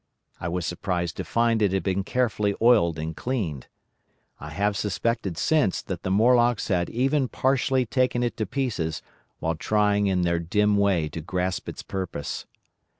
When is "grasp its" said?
11.21-11.83